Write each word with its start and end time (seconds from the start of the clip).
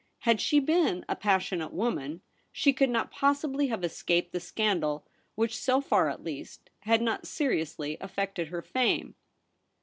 Had 0.21 0.41
she 0.41 0.59
been 0.59 1.05
a 1.07 1.15
passionate 1.15 1.71
woman, 1.73 2.21
she 2.51 2.73
could 2.73 2.89
not 2.89 3.11
possibly 3.11 3.67
have 3.67 3.83
escaped 3.83 4.31
the 4.33 4.39
scandal 4.39 5.05
which, 5.35 5.55
so 5.55 5.79
far 5.79 6.09
at 6.09 6.23
least, 6.23 6.71
had 6.79 7.03
not 7.03 7.27
seriously 7.27 7.99
affected 8.01 8.47
her 8.47 8.63
fame. 8.63 9.13